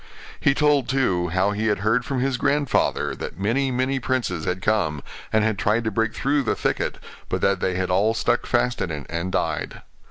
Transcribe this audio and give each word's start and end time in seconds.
He 0.39 0.55
told, 0.55 0.89
too, 0.89 1.27
how 1.27 1.51
he 1.51 1.67
had 1.67 1.81
heard 1.81 2.05
from 2.05 2.21
his 2.21 2.37
grandfather 2.37 3.13
that 3.13 3.37
many, 3.39 3.69
many 3.69 3.99
princes 3.99 4.45
had 4.45 4.59
come, 4.59 5.03
and 5.31 5.43
had 5.43 5.59
tried 5.59 5.83
to 5.83 5.91
break 5.91 6.15
through 6.15 6.41
the 6.41 6.55
thicket, 6.55 6.97
but 7.29 7.41
that 7.41 7.59
they 7.59 7.75
had 7.75 7.91
all 7.91 8.15
stuck 8.15 8.47
fast 8.47 8.81
in 8.81 8.89
it, 8.89 9.05
and 9.11 9.31
died. 9.31 9.83